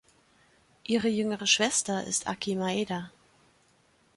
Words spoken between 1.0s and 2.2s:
jüngere Schwester